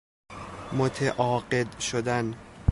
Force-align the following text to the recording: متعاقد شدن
متعاقد 0.73 1.79
شدن 1.79 2.35